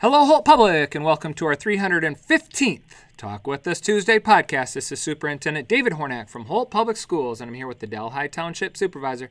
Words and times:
Hello, 0.00 0.24
Holt 0.24 0.46
Public, 0.46 0.94
and 0.94 1.04
welcome 1.04 1.34
to 1.34 1.44
our 1.44 1.54
315th 1.54 2.80
Talk 3.18 3.46
With 3.46 3.66
Us 3.66 3.82
Tuesday 3.82 4.18
podcast. 4.18 4.72
This 4.72 4.90
is 4.90 4.98
Superintendent 4.98 5.68
David 5.68 5.92
Hornak 5.92 6.30
from 6.30 6.46
Holt 6.46 6.70
Public 6.70 6.96
Schools, 6.96 7.38
and 7.38 7.50
I'm 7.50 7.54
here 7.54 7.66
with 7.66 7.80
the 7.80 7.86
Delhi 7.86 8.26
Township 8.30 8.78
Supervisor, 8.78 9.28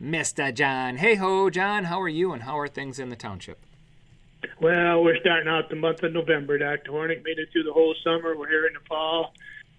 Mr. 0.00 0.54
John. 0.54 0.98
Hayhoe, 0.98 1.50
John, 1.50 1.86
how 1.86 2.00
are 2.00 2.08
you, 2.08 2.30
and 2.30 2.44
how 2.44 2.56
are 2.60 2.68
things 2.68 3.00
in 3.00 3.08
the 3.08 3.16
township? 3.16 3.58
Well, 4.60 5.02
we're 5.02 5.18
starting 5.18 5.48
out 5.48 5.68
the 5.68 5.74
month 5.74 6.04
of 6.04 6.12
November, 6.12 6.58
Dr. 6.58 6.92
Hornak. 6.92 7.24
Made 7.24 7.40
it 7.40 7.48
through 7.50 7.64
the 7.64 7.72
whole 7.72 7.96
summer. 8.04 8.36
We're 8.38 8.48
here 8.48 8.68
in 8.68 8.74
the 8.74 8.86
fall. 8.88 9.34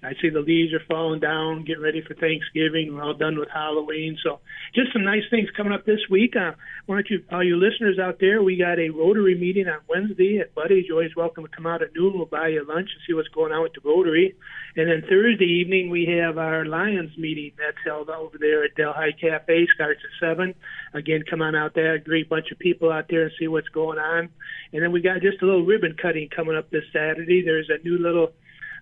I 0.05 0.13
see 0.21 0.29
the 0.29 0.39
leaves 0.39 0.73
are 0.73 0.85
falling 0.87 1.19
down, 1.19 1.65
getting 1.65 1.81
ready 1.81 2.01
for 2.01 2.13
Thanksgiving. 2.13 2.93
We're 2.93 3.03
all 3.03 3.15
done 3.15 3.39
with 3.39 3.49
Halloween. 3.49 4.17
So 4.23 4.39
just 4.75 4.93
some 4.93 5.03
nice 5.03 5.23
things 5.31 5.49
coming 5.57 5.73
up 5.73 5.85
this 5.85 6.01
week. 6.09 6.35
Uh, 6.35 6.51
why 6.85 6.97
don't 6.97 7.09
you, 7.09 7.23
all 7.31 7.43
you 7.43 7.57
listeners 7.57 7.97
out 7.97 8.17
there, 8.19 8.43
we 8.43 8.57
got 8.57 8.77
a 8.77 8.89
Rotary 8.89 9.35
meeting 9.35 9.67
on 9.67 9.79
Wednesday 9.89 10.39
at 10.39 10.53
Buddy's. 10.53 10.85
You're 10.87 10.97
always 10.97 11.15
welcome 11.15 11.43
to 11.43 11.49
come 11.49 11.65
out 11.65 11.81
at 11.81 11.95
noon. 11.95 12.13
We'll 12.15 12.27
buy 12.27 12.49
you 12.49 12.63
lunch 12.67 12.89
and 12.93 13.01
see 13.07 13.13
what's 13.13 13.29
going 13.29 13.51
on 13.51 13.63
with 13.63 13.73
the 13.73 13.81
Rotary. 13.83 14.35
And 14.75 14.87
then 14.89 15.09
Thursday 15.09 15.45
evening, 15.45 15.89
we 15.89 16.05
have 16.21 16.37
our 16.37 16.65
Lions 16.65 17.17
meeting 17.17 17.53
that's 17.57 17.77
held 17.83 18.09
over 18.09 18.37
there 18.37 18.63
at 18.63 18.75
Delhi 18.75 19.15
Cafe. 19.19 19.67
Starts 19.73 20.01
at 20.03 20.27
7. 20.29 20.53
Again, 20.93 21.23
come 21.27 21.41
on 21.41 21.55
out 21.55 21.73
there. 21.73 21.97
Great 21.97 22.29
bunch 22.29 22.51
of 22.51 22.59
people 22.59 22.91
out 22.91 23.05
there 23.09 23.23
and 23.23 23.31
see 23.39 23.47
what's 23.47 23.69
going 23.69 23.97
on. 23.97 24.29
And 24.71 24.83
then 24.83 24.91
we 24.91 25.01
got 25.01 25.21
just 25.21 25.41
a 25.41 25.45
little 25.45 25.65
ribbon 25.65 25.95
cutting 25.99 26.29
coming 26.29 26.55
up 26.55 26.69
this 26.69 26.83
Saturday. 26.93 27.43
There's 27.43 27.69
a 27.69 27.83
new 27.83 27.97
little 27.97 28.33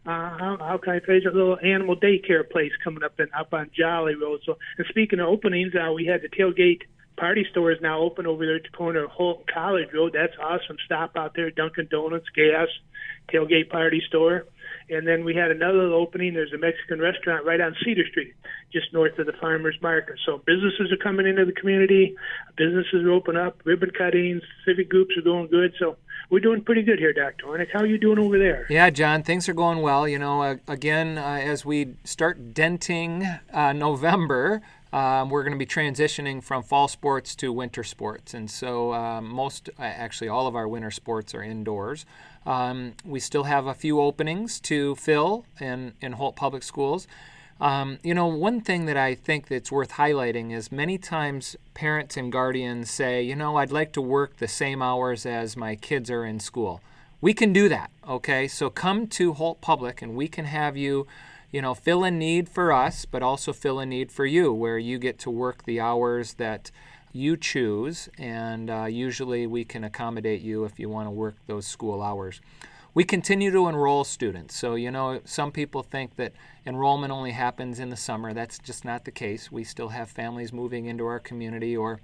uh, 0.06 0.38
how, 0.38 0.58
how 0.60 0.80
can 0.82 0.94
I 0.94 0.98
it? 0.98 1.26
A 1.26 1.32
little 1.32 1.58
animal 1.64 1.96
daycare 1.96 2.50
place 2.50 2.72
coming 2.84 3.04
up 3.04 3.20
in 3.20 3.28
up 3.38 3.54
on 3.54 3.72
Jolly 3.78 4.16
Road. 4.16 4.42
So, 4.46 4.58
and 4.78 4.86
speaking 4.90 5.20
of 5.20 5.28
openings, 5.28 5.74
uh, 5.76 5.92
we 5.94 6.06
had 6.06 6.22
the 6.22 6.30
tailgate 6.30 6.82
party 7.16 7.46
store 7.52 7.72
is 7.72 7.80
now 7.82 8.00
open 8.02 8.28
over 8.28 8.46
there 8.46 8.58
at 8.58 8.64
the 8.64 8.78
corner 8.78 9.06
of 9.06 9.12
Holt 9.12 9.40
and 9.40 9.48
College 9.48 9.90
Road. 9.94 10.14
That's 10.14 10.34
awesome. 10.42 10.78
Stop 10.86 11.16
out 11.16 11.34
there, 11.36 11.52
Dunkin' 11.52 11.88
Donuts, 11.90 12.28
gas, 12.36 12.68
tailgate 13.32 13.70
party 13.70 14.02
store. 14.08 14.46
And 14.90 15.08
then 15.08 15.24
we 15.24 15.36
had 15.36 15.52
another 15.52 15.94
opening. 15.94 16.34
There's 16.34 16.54
a 16.54 16.58
Mexican 16.58 17.00
restaurant 17.00 17.46
right 17.46 17.62
on 17.62 17.76
Cedar 17.84 18.06
Street, 18.08 18.34
just 18.72 18.94
north 18.94 19.18
of 19.20 19.26
the 19.26 19.34
farmers 19.34 19.78
market. 19.82 20.16
So 20.26 20.42
businesses 20.46 20.92
are 20.92 20.98
coming 20.98 21.28
into 21.28 21.46
the 21.46 21.54
community. 21.54 22.16
Businesses 22.58 23.04
are 23.04 23.12
open 23.12 23.38
up. 23.38 23.62
Ribbon 23.64 23.92
cuttings, 23.92 24.44
civic 24.66 24.90
groups 24.90 25.16
are 25.18 25.22
going 25.22 25.48
good. 25.48 25.74
So 25.80 25.98
we're 26.30 26.40
doing 26.40 26.64
pretty 26.64 26.84
good 26.84 27.00
here, 27.00 27.14
Dr. 27.14 27.46
Hornak. 27.46 27.72
How 27.72 27.80
are 27.80 27.86
you 27.86 27.98
doing 27.98 28.20
over 28.20 28.38
there? 28.38 28.66
Yeah, 28.70 28.90
John, 28.90 29.24
things 29.24 29.48
are 29.48 29.54
going 29.54 29.82
well. 29.82 30.08
You 30.08 30.20
know, 30.20 30.42
uh, 30.42 30.56
again, 30.68 31.18
uh, 31.18 31.40
as 31.44 31.66
we 31.66 31.96
start 32.04 32.54
denting 32.54 33.28
uh, 33.54 33.74
November, 33.74 34.62
um, 34.94 35.30
we're 35.30 35.42
going 35.42 35.54
to 35.54 35.60
be 35.60 35.66
transitioning 35.66 36.42
from 36.42 36.62
fall 36.62 36.88
sports 36.88 37.36
to 37.38 37.52
winter 37.52 37.84
sports. 37.84 38.34
And 38.34 38.50
so, 38.50 38.94
um, 38.94 39.28
most, 39.28 39.70
actually, 39.80 40.30
all 40.30 40.46
of 40.46 40.56
our 40.56 40.68
winter 40.68 40.92
sports 40.92 41.34
are 41.34 41.42
indoors. 41.42 42.06
Um, 42.46 42.94
we 43.04 43.20
still 43.20 43.46
have 43.46 43.66
a 43.66 43.74
few 43.74 44.00
openings 44.00 44.60
to 44.62 44.96
fill 44.96 45.46
in, 45.60 45.94
in 46.00 46.14
Holt 46.14 46.36
Public 46.36 46.62
Schools. 46.62 47.08
Um, 47.60 47.98
you 48.04 48.14
know, 48.14 48.28
one 48.28 48.62
thing 48.62 48.86
that 48.86 48.98
I 48.98 49.16
think 49.16 49.48
that's 49.48 49.72
worth 49.72 49.94
highlighting 49.94 50.52
is 50.52 50.72
many 50.72 50.98
times 50.98 51.56
parents 51.74 52.16
and 52.16 52.32
guardians 52.32 52.92
say, 52.92 53.24
you 53.24 53.36
know, 53.36 53.56
I'd 53.58 53.72
like 53.72 53.94
to 53.94 54.02
work 54.02 54.38
the 54.38 54.48
same 54.48 54.82
hours 54.82 55.26
as 55.26 55.58
my 55.58 55.76
kids 55.76 56.12
are 56.12 56.26
in 56.26 56.40
school. 56.40 56.82
We 57.22 57.34
can 57.34 57.54
do 57.54 57.70
that, 57.70 57.90
okay? 58.08 58.48
So 58.48 58.70
come 58.70 59.08
to 59.08 59.34
Holt 59.34 59.62
Public 59.62 60.02
and 60.02 60.14
we 60.16 60.28
can 60.28 60.46
have 60.46 60.76
you, 60.76 61.08
you 61.54 61.62
know, 61.62 61.76
fill 61.76 62.04
a 62.04 62.10
need 62.10 62.50
for 62.50 62.74
us, 62.74 63.06
but 63.06 63.22
also 63.22 63.54
fill 63.54 63.80
a 63.80 63.86
need 63.86 64.12
for 64.12 64.26
you 64.26 64.52
where 64.52 64.80
you 64.80 64.98
get 64.98 65.20
to 65.20 65.30
work 65.30 65.64
the 65.64 65.80
hours 65.80 66.34
that 66.34 66.72
you 67.14 67.38
choose, 67.38 68.10
and 68.18 68.72
uh, 68.72 68.86
usually 68.86 69.46
we 69.46 69.64
can 69.64 69.84
accommodate 69.84 70.42
you 70.42 70.66
if 70.66 70.80
you 70.80 70.90
want 70.90 71.06
to 71.06 71.12
work 71.12 71.36
those 71.46 71.68
school 71.68 72.02
hours. 72.02 72.42
We 72.96 73.04
continue 73.04 73.52
to 73.52 73.68
enroll 73.68 74.04
students. 74.04 74.56
So, 74.56 74.74
you 74.74 74.90
know, 74.90 75.22
some 75.26 75.52
people 75.52 75.84
think 75.84 76.16
that 76.16 76.34
enrollment 76.66 77.14
only 77.14 77.32
happens 77.32 77.80
in 77.80 77.92
the 77.92 77.98
summer. 77.98 78.34
That's 78.34 78.58
just 78.58 78.84
not 78.84 79.06
the 79.06 79.12
case. 79.12 79.52
We 79.52 79.64
still 79.64 79.90
have 79.90 80.10
families 80.10 80.52
moving 80.52 80.88
into 80.88 81.06
our 81.06 81.20
community 81.20 81.78
or, 81.78 82.02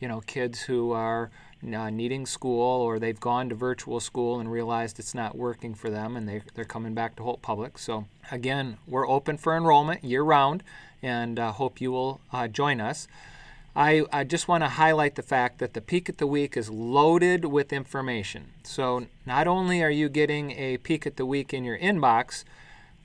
you 0.00 0.08
know, 0.08 0.20
kids 0.22 0.62
who 0.62 0.90
are 0.90 1.30
uh, 1.64 1.90
needing 1.90 2.26
school 2.26 2.82
or 2.82 2.98
they've 2.98 3.18
gone 3.18 3.48
to 3.48 3.54
virtual 3.54 4.00
school 4.00 4.38
and 4.38 4.50
realized 4.50 4.98
it's 4.98 5.14
not 5.14 5.36
working 5.36 5.74
for 5.74 5.90
them 5.90 6.16
and 6.16 6.28
they, 6.28 6.42
they're 6.54 6.64
coming 6.64 6.94
back 6.94 7.16
to 7.16 7.22
Holt 7.22 7.42
Public. 7.42 7.78
So, 7.78 8.06
again, 8.30 8.78
we're 8.86 9.08
open 9.08 9.36
for 9.38 9.56
enrollment 9.56 10.04
year 10.04 10.22
round 10.22 10.62
and 11.02 11.38
uh, 11.38 11.52
hope 11.52 11.80
you 11.80 11.92
will 11.92 12.20
uh, 12.32 12.48
join 12.48 12.80
us. 12.80 13.08
I, 13.76 14.04
I 14.12 14.24
just 14.24 14.48
want 14.48 14.64
to 14.64 14.68
highlight 14.68 15.14
the 15.14 15.22
fact 15.22 15.58
that 15.58 15.74
the 15.74 15.80
Peek 15.80 16.08
at 16.08 16.18
the 16.18 16.26
Week 16.26 16.56
is 16.56 16.68
loaded 16.68 17.44
with 17.44 17.72
information. 17.72 18.48
So, 18.64 19.06
not 19.24 19.46
only 19.46 19.82
are 19.82 19.90
you 19.90 20.08
getting 20.08 20.50
a 20.52 20.78
Peek 20.78 21.06
at 21.06 21.16
the 21.16 21.26
Week 21.26 21.54
in 21.54 21.62
your 21.62 21.78
inbox, 21.78 22.42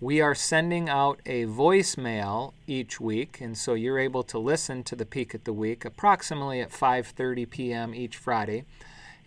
we 0.03 0.19
are 0.19 0.35
sending 0.35 0.89
out 0.89 1.21
a 1.25 1.45
voicemail 1.45 2.51
each 2.67 2.99
week, 2.99 3.39
and 3.39 3.57
so 3.57 3.73
you're 3.73 3.97
able 3.97 4.21
to 4.21 4.37
listen 4.37 4.83
to 4.83 4.97
the 4.97 5.05
Peek 5.05 5.33
at 5.33 5.45
the 5.45 5.53
Week 5.53 5.85
approximately 5.85 6.59
at 6.59 6.71
5:30 6.71 7.49
p.m. 7.49 7.95
each 7.95 8.17
Friday. 8.17 8.65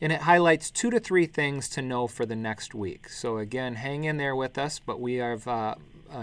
And 0.02 0.12
it 0.12 0.20
highlights 0.20 0.70
two 0.70 0.90
to 0.90 1.00
three 1.00 1.24
things 1.24 1.70
to 1.70 1.80
know 1.80 2.06
for 2.06 2.26
the 2.26 2.36
next 2.36 2.74
week. 2.74 3.08
So, 3.08 3.38
again, 3.38 3.76
hang 3.76 4.04
in 4.04 4.18
there 4.18 4.36
with 4.36 4.58
us, 4.58 4.78
but 4.78 5.00
we 5.00 5.14
have 5.14 5.48
uh, 5.48 5.76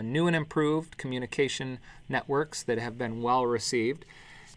new 0.03 0.27
and 0.27 0.35
improved 0.35 0.97
communication 0.97 1.79
networks 2.07 2.61
that 2.61 2.77
have 2.77 2.95
been 2.95 3.23
well 3.23 3.47
received. 3.47 4.05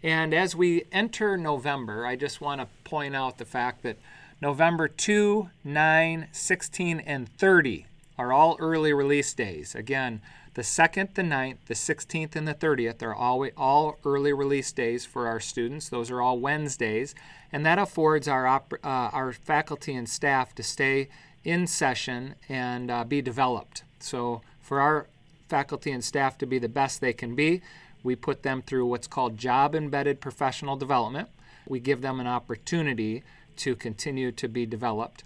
And 0.03 0.35
as 0.35 0.55
we 0.55 0.85
enter 0.93 1.39
November, 1.39 2.05
I 2.05 2.17
just 2.17 2.43
want 2.43 2.61
to 2.61 2.69
point 2.85 3.17
out 3.17 3.39
the 3.39 3.47
fact 3.47 3.83
that 3.85 3.97
November 4.43 4.89
2, 4.89 5.49
9, 5.65 6.29
16, 6.33 7.01
and 7.01 7.27
30 7.39 7.87
are 8.19 8.33
all 8.33 8.57
early 8.59 8.93
release 8.93 9.33
days. 9.35 9.75
Again, 9.75 10.21
the 10.55 10.63
2nd, 10.63 11.15
the 11.15 11.23
9th, 11.23 11.59
the 11.67 11.75
16th, 11.75 12.35
and 12.35 12.49
the 12.49 12.55
30th 12.55 13.03
are 13.03 13.15
all, 13.15 13.47
all 13.57 13.99
early 14.05 14.33
release 14.33 14.73
days 14.73 15.05
for 15.05 15.27
our 15.27 15.39
students. 15.39 15.91
Those 15.91 16.11
are 16.11 16.23
all 16.23 16.39
Wednesdays, 16.39 17.15
and 17.53 17.65
that 17.67 17.79
affords 17.79 18.27
our, 18.27 18.47
uh, 18.47 18.61
our 18.83 19.33
faculty 19.33 19.95
and 19.95 20.09
staff 20.09 20.55
to 20.55 20.63
stay 20.63 21.09
in 21.45 21.67
session 21.67 22.37
and 22.49 22.91
uh, 22.91 23.05
be 23.05 23.21
developed. 23.21 23.83
So, 24.01 24.41
for 24.61 24.81
our 24.81 25.07
faculty 25.49 25.93
and 25.93 26.03
staff 26.03 26.39
to 26.39 26.47
be 26.47 26.59
the 26.59 26.69
best 26.69 27.01
they 27.01 27.13
can 27.13 27.35
be, 27.35 27.61
we 28.03 28.17
put 28.17 28.43
them 28.43 28.63
through 28.63 28.87
what's 28.87 29.07
called 29.07 29.37
job 29.37 29.75
embedded 29.75 30.21
professional 30.21 30.77
development. 30.77 31.29
We 31.69 31.81
give 31.81 32.01
them 32.01 32.19
an 32.19 32.27
opportunity 32.27 33.23
to 33.57 33.77
continue 33.77 34.33
to 34.33 34.49
be 34.49 34.65
developed. 34.65 35.23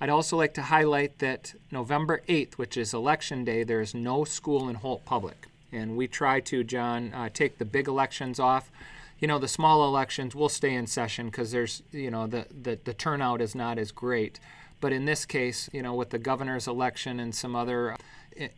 I'd 0.00 0.10
also 0.10 0.36
like 0.36 0.54
to 0.54 0.62
highlight 0.62 1.18
that 1.18 1.54
November 1.70 2.22
8th, 2.28 2.54
which 2.54 2.76
is 2.76 2.94
election 2.94 3.44
day, 3.44 3.64
there 3.64 3.80
is 3.80 3.94
no 3.94 4.24
school 4.24 4.68
in 4.68 4.76
Holt 4.76 5.04
Public. 5.04 5.48
And 5.72 5.96
we 5.96 6.06
try 6.06 6.40
to, 6.40 6.62
John, 6.62 7.12
uh, 7.12 7.28
take 7.32 7.58
the 7.58 7.64
big 7.64 7.88
elections 7.88 8.38
off. 8.38 8.70
You 9.18 9.26
know, 9.26 9.38
the 9.38 9.48
small 9.48 9.86
elections 9.86 10.34
will 10.34 10.48
stay 10.48 10.72
in 10.72 10.86
session 10.86 11.26
because 11.26 11.50
there's, 11.50 11.82
you 11.90 12.10
know, 12.10 12.26
the, 12.26 12.46
the, 12.62 12.78
the 12.84 12.94
turnout 12.94 13.40
is 13.40 13.54
not 13.54 13.78
as 13.78 13.90
great. 13.90 14.38
But 14.80 14.92
in 14.92 15.04
this 15.04 15.26
case, 15.26 15.68
you 15.72 15.82
know, 15.82 15.94
with 15.94 16.10
the 16.10 16.18
governor's 16.18 16.68
election 16.68 17.18
and 17.18 17.34
some 17.34 17.56
other 17.56 17.96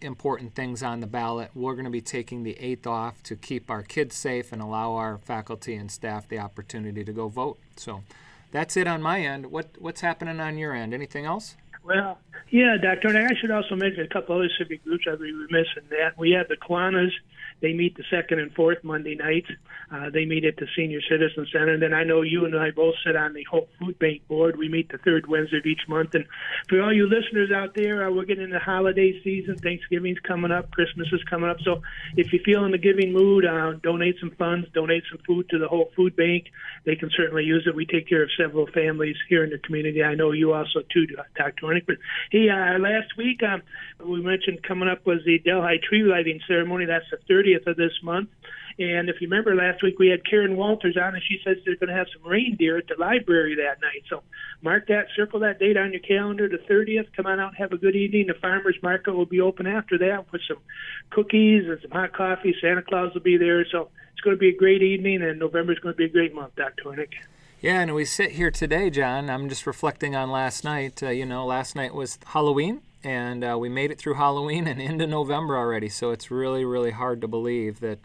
important 0.01 0.55
things 0.55 0.83
on 0.83 1.01
the 1.01 1.07
ballot. 1.07 1.51
We're 1.55 1.75
going 1.75 1.85
to 1.85 1.91
be 1.91 2.01
taking 2.01 2.43
the 2.43 2.55
8th 2.55 2.87
off 2.87 3.23
to 3.25 3.37
keep 3.37 3.71
our 3.71 3.83
kids 3.83 4.15
safe 4.15 4.53
and 4.53 4.61
allow 4.61 4.93
our 4.95 5.19
faculty 5.19 5.75
and 5.75 5.91
staff 5.91 6.29
the 6.29 6.39
opportunity 6.39 7.05
to 7.05 7.13
go 7.13 7.29
vote. 7.29 7.59
So 7.77 8.03
that's 8.51 8.77
it 8.77 8.87
on 8.87 9.03
my 9.03 9.21
end. 9.21 9.47
What 9.47 9.77
What's 9.79 10.01
happening 10.01 10.41
on 10.41 10.59
your 10.59 10.75
end? 10.75 10.95
Anything 10.95 11.25
else? 11.25 11.57
Well, 11.83 12.19
yeah, 12.51 12.77
Doctor. 12.81 13.09
And 13.09 13.19
I 13.19 13.31
should 13.41 13.51
also 13.51 13.75
mention 13.77 14.05
a 14.05 14.09
couple 14.09 14.37
other 14.37 14.51
civic 14.59 14.85
groups. 14.85 15.05
I'd 15.11 15.19
be 15.19 15.33
remiss 15.33 15.67
in 15.77 15.89
that. 15.91 16.19
We 16.19 16.33
have 16.33 16.49
the 16.49 16.57
Kiwanis 16.57 17.11
they 17.61 17.73
meet 17.75 17.97
the 17.97 18.05
second 18.11 18.39
and 18.39 18.53
fourth 18.55 18.83
Monday 18.83 19.15
nights. 19.15 19.49
Uh, 19.93 20.09
they 20.11 20.25
meet 20.25 20.45
at 20.45 20.57
the 20.57 20.67
Senior 20.77 21.01
Citizen 21.09 21.47
Center. 21.53 21.75
And 21.75 21.83
then 21.83 21.93
I 21.93 22.05
know 22.05 22.23
you 22.23 22.45
and 22.45 22.57
I 22.57 22.71
both 22.71 22.95
sit 23.05 23.17
on 23.17 23.35
the 23.35 23.45
Holt 23.45 23.69
Food 23.79 23.99
Bank 23.99 24.27
board. 24.29 24.57
We 24.57 24.69
meet 24.69 24.91
the 24.91 24.99
third 24.99 25.27
Wednesday 25.27 25.59
of 25.59 25.67
each 25.67 25.83
month. 25.89 26.15
And 26.15 26.25
for 26.69 26.81
all 26.81 26.93
you 26.93 27.09
listeners 27.09 27.51
out 27.51 27.75
there, 27.75 28.07
uh, 28.07 28.11
we're 28.11 28.25
getting 28.25 28.45
into 28.45 28.59
holiday 28.59 29.21
season. 29.23 29.59
Thanksgiving's 29.59 30.21
coming 30.21 30.51
up. 30.51 30.71
Christmas 30.71 31.09
is 31.13 31.23
coming 31.25 31.51
up. 31.51 31.59
So 31.63 31.83
if 32.17 32.33
you 32.33 32.41
feel 32.45 32.65
in 32.65 32.71
the 32.71 32.79
giving 32.79 33.13
mood, 33.13 33.45
uh, 33.45 33.73
donate 33.83 34.17
some 34.21 34.31
funds, 34.39 34.69
donate 34.73 35.03
some 35.11 35.21
food 35.27 35.49
to 35.51 35.59
the 35.59 35.69
Holt 35.69 35.93
Food 35.95 36.17
Bank. 36.17 36.47
They 36.85 36.97
can 36.97 37.11
certainly 37.15 37.45
use 37.45 37.65
it. 37.67 37.75
We 37.75 37.85
take 37.85 38.09
care 38.09 38.23
of 38.23 38.31
several 38.39 38.69
families 38.69 39.17
here 39.29 39.45
in 39.45 39.51
the 39.51 39.59
community. 39.59 40.03
I 40.03 40.15
know 40.15 40.33
you 40.33 40.55
also 40.55 40.81
too, 40.93 41.07
Dr. 41.37 41.67
But 41.87 41.97
hey, 42.31 42.49
uh, 42.49 42.79
last 42.79 43.17
week 43.17 43.43
um, 43.43 43.63
we 44.05 44.23
mentioned 44.23 44.63
coming 44.63 44.89
up 44.89 45.07
was 45.07 45.21
the 45.25 45.39
Delhi 45.39 45.79
tree 45.79 46.03
lighting 46.03 46.41
ceremony. 46.47 46.87
That's 46.87 47.07
the 47.11 47.19
30th 47.33 47.41
30th 47.41 47.67
of 47.67 47.77
this 47.77 47.93
month. 48.03 48.29
And 48.79 49.11
if 49.11 49.21
you 49.21 49.29
remember 49.29 49.55
last 49.55 49.83
week, 49.83 49.99
we 49.99 50.09
had 50.09 50.25
Karen 50.25 50.57
Walters 50.57 50.97
on, 50.97 51.15
and 51.15 51.23
she 51.23 51.39
says 51.45 51.59
they're 51.65 51.77
going 51.77 51.91
to 51.91 51.95
have 51.95 52.07
some 52.15 52.27
reindeer 52.29 52.79
at 52.79 52.87
the 52.87 52.95
library 52.99 53.57
that 53.57 53.81
night. 53.83 54.05
So 54.09 54.23
mark 54.63 54.87
that, 54.89 55.09
circle 55.15 55.41
that 55.41 55.59
date 55.59 55.77
on 55.77 55.93
your 55.93 56.01
calendar, 56.01 56.49
the 56.49 56.57
30th. 56.57 57.13
Come 57.15 57.27
on 57.27 57.41
out 57.41 57.57
have 57.57 57.73
a 57.73 57.77
good 57.77 57.95
evening. 57.95 58.29
The 58.29 58.35
farmers 58.35 58.77
market 58.83 59.13
will 59.13 59.27
be 59.27 59.41
open 59.41 59.67
after 59.67 59.99
that 59.99 60.33
with 60.33 60.41
some 60.49 60.59
cookies 61.11 61.69
and 61.69 61.79
some 61.83 61.91
hot 61.91 62.15
coffee. 62.15 62.55
Santa 62.61 62.83
Claus 62.83 63.13
will 63.13 63.21
be 63.21 63.37
there. 63.37 63.67
So 63.71 63.91
it's 64.13 64.23
going 64.23 64.37
to 64.37 64.41
be 64.41 64.49
a 64.49 64.57
great 64.57 64.83
evening, 64.83 65.23
and 65.23 65.39
November 65.39 65.73
is 65.73 65.79
going 65.81 65.95
to 65.95 65.99
be 65.99 66.07
a 66.07 66.09
great 66.09 66.35
month, 66.35 66.57
Dr. 66.57 66.85
Hornak. 66.85 67.13
Yeah, 67.63 67.83
and 67.83 67.95
we 67.95 68.07
sit 68.07 68.31
here 68.33 68.51
today, 68.51 68.89
John. 68.89 69.29
I'm 69.29 69.51
just 69.51 69.67
reflecting 69.67 70.17
on 70.17 70.31
last 70.31 70.65
night. 70.65 71.03
Uh, 71.03 71.11
you 71.11 71.27
know, 71.27 71.45
last 71.45 71.77
night 71.77 71.95
was 71.95 72.19
Halloween, 72.25 72.81
and 73.05 73.45
uh, 73.45 73.59
we 73.61 73.69
made 73.69 73.91
it 73.91 73.99
through 73.99 74.15
Halloween 74.15 74.67
and 74.67 74.81
into 74.81 75.07
November 75.07 75.59
already. 75.59 75.91
So 75.91 76.11
it's 76.11 76.31
really, 76.31 76.65
really 76.65 76.93
hard 76.93 77.21
to 77.21 77.29
believe 77.29 77.81
that, 77.81 77.99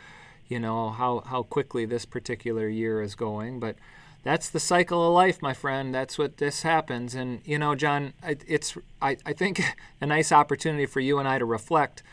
you 0.49 0.59
know, 0.59 0.89
how, 0.89 1.21
how 1.27 1.43
quickly 1.43 1.85
this 1.85 2.03
particular 2.03 2.67
year 2.67 3.01
is 3.01 3.15
going. 3.15 3.61
But 3.61 3.77
that's 4.23 4.49
the 4.49 4.59
cycle 4.59 5.07
of 5.07 5.13
life, 5.13 5.41
my 5.41 5.53
friend. 5.53 5.95
That's 5.95 6.17
what 6.17 6.35
this 6.35 6.63
happens. 6.63 7.15
And, 7.15 7.39
you 7.45 7.57
know, 7.57 7.75
John, 7.75 8.11
it's, 8.25 8.77
I, 9.01 9.15
I 9.25 9.31
think, 9.31 9.61
a 10.01 10.05
nice 10.05 10.33
opportunity 10.33 10.85
for 10.85 10.99
you 10.99 11.17
and 11.17 11.29
I 11.29 11.39
to 11.39 11.45
reflect. 11.45 12.03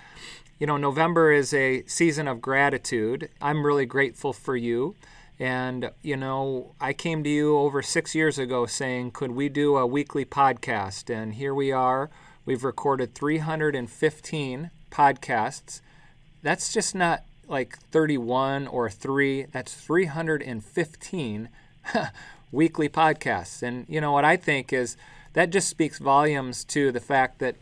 You 0.61 0.69
know, 0.69 0.77
November 0.77 1.33
is 1.33 1.53
a 1.53 1.83
season 1.87 2.29
of 2.29 2.41
gratitude. 2.41 3.31
I'm 3.41 3.67
really 3.67 3.85
grateful 3.85 4.33
for 4.33 4.57
you. 4.57 4.95
And, 5.43 5.91
you 6.03 6.17
know, 6.17 6.77
I 6.81 6.93
came 6.93 7.25
to 7.25 7.29
you 7.29 7.59
over 7.59 7.83
six 7.83 8.15
years 8.15 8.39
ago 8.39 8.65
saying, 8.65 9.11
could 9.11 9.33
we 9.33 9.49
do 9.49 9.77
a 9.77 9.85
weekly 9.85 10.25
podcast? 10.25 11.13
And 11.13 11.35
here 11.35 11.53
we 11.53 11.73
are. 11.73 12.11
We've 12.47 12.63
recorded 12.63 13.17
315 13.17 14.71
podcasts. 14.93 15.81
That's 16.43 16.73
just 16.73 16.95
not 16.95 17.25
like 17.49 17.77
31 17.91 18.69
or 18.69 18.89
3, 18.89 19.47
that's 19.51 19.75
315 19.75 21.49
weekly 22.53 22.89
podcasts. 22.89 23.65
And, 23.65 23.85
you 23.89 24.01
know, 24.01 24.13
what 24.13 24.25
I 24.25 24.37
think 24.37 24.73
is 24.73 24.97
that 25.33 25.51
just 25.51 25.69
speaks 25.69 25.99
volumes 25.99 26.63
to 26.67 26.93
the 26.93 27.01
fact 27.01 27.41
that 27.41 27.57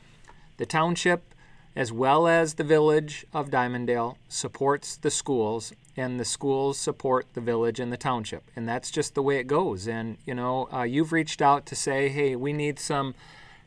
the 0.59 0.67
township, 0.67 1.35
as 1.75 1.91
well 1.91 2.29
as 2.29 2.55
the 2.55 2.65
village 2.65 3.25
of 3.33 3.49
Dimondale, 3.49 4.17
supports 4.29 4.97
the 4.97 5.11
schools 5.11 5.73
and 5.97 6.19
the 6.19 6.25
schools 6.25 6.79
support 6.79 7.27
the 7.35 7.41
village 7.41 7.81
and 7.81 7.93
the 7.93 7.97
township. 7.97 8.45
And 8.57 8.69
that's 8.69 8.91
just 8.91 9.15
the 9.15 9.23
way 9.23 9.39
it 9.39 9.47
goes. 9.47 9.89
And, 9.89 10.19
you 10.25 10.35
know, 10.35 10.69
uh, 10.73 10.83
you've 10.83 11.13
reached 11.13 11.43
out 11.43 11.67
to 11.67 11.77
say, 11.77 12.09
hey, 12.09 12.37
we 12.37 12.53
need 12.53 12.79
some, 12.79 13.15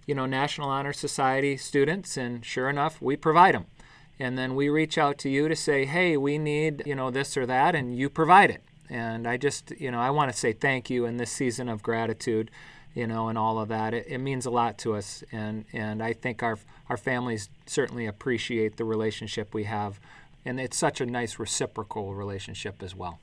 you 0.08 0.16
know, 0.16 0.26
National 0.26 0.70
Honor 0.70 0.94
Society 0.94 1.58
students. 1.58 2.18
And 2.18 2.46
sure 2.46 2.70
enough, 2.70 3.02
we 3.02 3.16
provide 3.16 3.56
them. 3.56 3.66
And 4.20 4.38
then 4.38 4.56
we 4.56 4.70
reach 4.70 4.98
out 4.98 5.18
to 5.20 5.30
you 5.30 5.48
to 5.50 5.56
say, 5.56 5.86
hey, 5.86 6.18
we 6.18 6.38
need, 6.38 6.84
you 6.86 6.96
know, 6.96 7.12
this 7.12 7.36
or 7.36 7.46
that, 7.46 7.76
and 7.76 7.98
you 7.98 8.10
provide 8.10 8.52
it. 8.52 8.64
And 8.90 9.28
I 9.28 9.38
just, 9.38 9.72
you 9.72 9.92
know, 9.92 10.00
I 10.00 10.12
want 10.12 10.32
to 10.32 10.38
say 10.38 10.54
thank 10.54 10.90
you 10.90 11.06
in 11.06 11.18
this 11.18 11.32
season 11.32 11.68
of 11.68 11.82
gratitude, 11.82 12.52
you 12.94 13.08
know, 13.08 13.28
and 13.28 13.38
all 13.38 13.60
of 13.60 13.70
that. 13.70 13.94
It, 13.94 14.06
it 14.08 14.20
means 14.20 14.46
a 14.46 14.52
lot 14.52 14.78
to 14.80 14.96
us. 14.96 15.24
And, 15.32 15.66
and 15.74 16.02
I 16.02 16.14
think 16.14 16.44
our, 16.44 16.60
our 16.90 16.98
families 16.98 17.50
certainly 17.66 18.06
appreciate 18.06 18.78
the 18.78 18.86
relationship 18.86 19.54
we 19.54 19.64
have 19.64 20.00
and 20.46 20.60
it's 20.60 20.78
such 20.78 21.02
a 21.02 21.06
nice 21.06 21.40
reciprocal 21.40 22.14
relationship 22.14 22.82
as 22.84 22.96
well. 22.96 23.20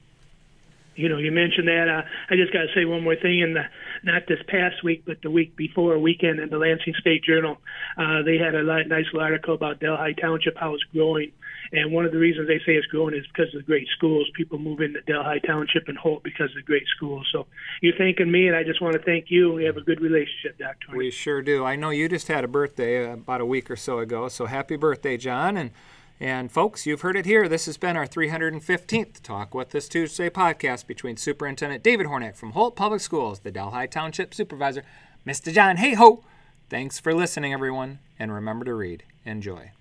You 0.96 1.08
know, 1.08 1.18
you 1.18 1.30
mentioned 1.30 1.68
that. 1.68 1.88
Uh, 1.88 2.02
I 2.28 2.36
just 2.36 2.52
got 2.52 2.62
to 2.62 2.68
say 2.74 2.84
one 2.84 3.02
more 3.02 3.16
thing. 3.16 3.40
In 3.40 3.54
the 3.54 3.64
not 4.02 4.22
this 4.28 4.40
past 4.48 4.82
week, 4.84 5.04
but 5.06 5.22
the 5.22 5.30
week 5.30 5.56
before, 5.56 5.98
weekend 5.98 6.40
in 6.40 6.50
the 6.50 6.58
Lansing 6.58 6.94
State 7.00 7.24
Journal, 7.24 7.56
uh, 7.96 8.22
they 8.22 8.36
had 8.36 8.54
a 8.54 8.62
nice 8.62 9.06
little 9.12 9.20
article 9.20 9.54
about 9.54 9.80
Delhi 9.80 10.14
Township, 10.20 10.56
how 10.58 10.74
it's 10.74 10.84
growing. 10.92 11.32
And 11.72 11.92
one 11.92 12.04
of 12.04 12.10
the 12.10 12.18
reasons 12.18 12.48
they 12.48 12.58
say 12.58 12.72
it's 12.72 12.86
growing 12.88 13.14
is 13.14 13.24
because 13.28 13.54
of 13.54 13.60
the 13.60 13.66
great 13.66 13.86
schools. 13.96 14.28
People 14.36 14.58
move 14.58 14.80
into 14.80 15.00
Delhi 15.02 15.40
Township 15.46 15.86
and 15.86 15.96
Holt 15.96 16.24
because 16.24 16.50
of 16.50 16.56
the 16.56 16.62
great 16.62 16.86
schools. 16.96 17.28
So 17.32 17.46
you're 17.80 17.96
thanking 17.96 18.30
me, 18.30 18.48
and 18.48 18.56
I 18.56 18.64
just 18.64 18.82
want 18.82 18.94
to 18.94 19.02
thank 19.02 19.26
you. 19.30 19.52
We 19.52 19.64
have 19.64 19.76
a 19.76 19.82
good 19.82 20.00
relationship, 20.00 20.58
Dr. 20.58 20.96
We 20.96 21.10
sure 21.10 21.42
do. 21.42 21.64
I 21.64 21.76
know 21.76 21.90
you 21.90 22.08
just 22.08 22.26
had 22.26 22.42
a 22.42 22.48
birthday 22.48 23.08
uh, 23.08 23.14
about 23.14 23.40
a 23.40 23.46
week 23.46 23.70
or 23.70 23.76
so 23.76 24.00
ago, 24.00 24.28
so 24.28 24.46
happy 24.46 24.76
birthday, 24.76 25.16
John. 25.16 25.56
And 25.56 25.70
and 26.20 26.52
folks, 26.52 26.84
you've 26.84 27.00
heard 27.00 27.16
it 27.16 27.24
here. 27.24 27.48
This 27.48 27.64
has 27.64 27.78
been 27.78 27.96
our 27.96 28.06
315th 28.06 29.22
Talk 29.22 29.54
With 29.54 29.70
This 29.70 29.88
Tuesday 29.88 30.28
podcast 30.28 30.86
between 30.86 31.16
Superintendent 31.16 31.82
David 31.82 32.06
Hornak 32.06 32.36
from 32.36 32.52
Holt 32.52 32.76
Public 32.76 33.00
Schools, 33.00 33.40
the 33.40 33.50
Delhi 33.50 33.88
Township 33.88 34.34
Supervisor, 34.34 34.84
Mr. 35.26 35.50
John 35.50 35.78
Hayhoe. 35.78 36.22
Thanks 36.68 37.00
for 37.00 37.14
listening, 37.14 37.54
everyone, 37.54 38.00
and 38.18 38.34
remember 38.34 38.66
to 38.66 38.74
read. 38.74 39.02
Enjoy. 39.24 39.72